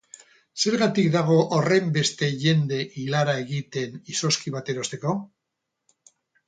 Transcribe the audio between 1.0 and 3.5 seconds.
dago horrenbeste jende ilara